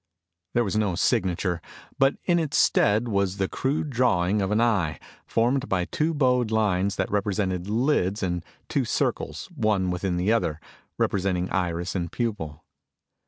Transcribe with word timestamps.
There 0.55 0.63
was 0.63 0.75
no 0.75 0.95
signature, 0.95 1.61
but 1.99 2.15
in 2.23 2.39
its 2.39 2.57
stead 2.57 3.07
was 3.07 3.37
the 3.37 3.47
crude 3.47 3.91
drawing 3.91 4.41
of 4.41 4.49
an 4.49 4.59
eye, 4.59 4.99
formed 5.27 5.69
by 5.69 5.85
two 5.85 6.15
bowed 6.15 6.49
lines 6.49 6.95
that 6.95 7.11
represented 7.11 7.69
lids 7.69 8.23
and 8.23 8.43
two 8.67 8.83
circles, 8.83 9.47
one 9.53 9.91
within 9.91 10.17
the 10.17 10.33
other, 10.33 10.59
representing 10.97 11.51
iris 11.51 11.93
and 11.93 12.11
pupil. 12.11 12.63